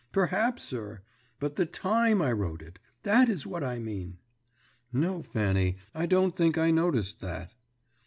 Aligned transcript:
"Perhaps, 0.11 0.63
sir, 0.63 1.01
but 1.39 1.57
the 1.57 1.65
time 1.67 2.23
I 2.23 2.31
wrote 2.31 2.63
it; 2.63 2.79
that 3.03 3.29
is 3.29 3.45
what 3.45 3.63
I 3.63 3.77
mean." 3.77 4.17
"No, 4.91 5.21
Fanny, 5.21 5.75
I 5.93 6.07
don't 6.07 6.35
think 6.35 6.57
I 6.57 6.71
noticed 6.71 7.19
that." 7.21 7.53